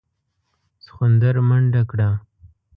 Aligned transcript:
سخوندر 0.85 1.35
منډه 1.47 1.81
کړه. 1.91 2.09